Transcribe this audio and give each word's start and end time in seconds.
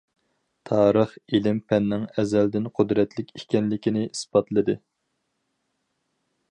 تارىخ، 0.69 1.11
ئېلىم-پەننىڭ 1.35 2.07
ئەزەلدىن 2.15 2.65
قۇدرەتلىك 2.79 3.31
ئىكەنلىكىنى 3.41 4.05
ئىسپاتلىدى. 4.09 4.79